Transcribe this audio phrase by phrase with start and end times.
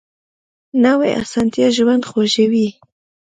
[0.83, 2.67] نوې اسانتیا ژوند خوږوي